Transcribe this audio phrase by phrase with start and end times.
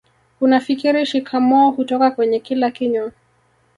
[0.41, 3.11] unafikiri shikamoo hutoka kwenye kila kinywa